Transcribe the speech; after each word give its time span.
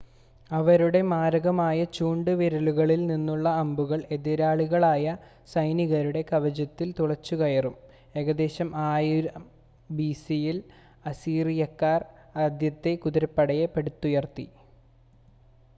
അവരുടെ 0.51 0.99
മാരകമായ 1.09 1.79
ചൂണ്ട് 1.95 2.31
വില്ലുകളിൽ 2.39 3.01
നിന്നുള്ള 3.05 3.49
അമ്പുകൾ 3.59 3.99
എതിരാളികളായ 4.15 5.03
സൈനികരുടെ 5.53 6.21
കവചത്തിൽ 6.31 6.89
തുളച്ചുകയറും 6.99 7.75
ഏകദേശം 8.15 8.71
1000 8.87 9.45
ബിസിയിൽ 9.91 10.59
അസീറിയക്കാർ 11.05 12.01
ആദ്യത്തെ 12.41 12.93
കുതിരപ്പടയെ 13.05 13.67
പടുത്തുയർത്തി 13.71 14.47